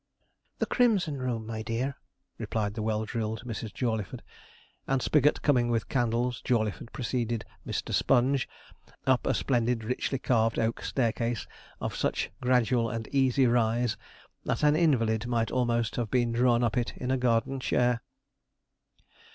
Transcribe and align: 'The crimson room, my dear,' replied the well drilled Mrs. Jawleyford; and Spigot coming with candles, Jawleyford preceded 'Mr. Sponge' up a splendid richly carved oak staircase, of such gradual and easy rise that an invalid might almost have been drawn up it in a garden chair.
'The 0.57 0.65
crimson 0.65 1.19
room, 1.19 1.45
my 1.45 1.61
dear,' 1.61 1.95
replied 2.39 2.73
the 2.73 2.81
well 2.81 3.05
drilled 3.05 3.43
Mrs. 3.45 3.71
Jawleyford; 3.71 4.23
and 4.87 4.99
Spigot 4.99 5.43
coming 5.43 5.69
with 5.69 5.89
candles, 5.89 6.41
Jawleyford 6.43 6.91
preceded 6.91 7.45
'Mr. 7.67 7.93
Sponge' 7.93 8.49
up 9.05 9.27
a 9.27 9.35
splendid 9.35 9.83
richly 9.83 10.17
carved 10.17 10.57
oak 10.57 10.81
staircase, 10.81 11.45
of 11.79 11.95
such 11.95 12.31
gradual 12.41 12.89
and 12.89 13.07
easy 13.09 13.45
rise 13.45 13.95
that 14.43 14.63
an 14.63 14.75
invalid 14.75 15.27
might 15.27 15.51
almost 15.51 15.97
have 15.97 16.09
been 16.09 16.31
drawn 16.31 16.63
up 16.63 16.77
it 16.77 16.93
in 16.97 17.11
a 17.11 17.15
garden 17.19 17.59
chair. 17.59 18.01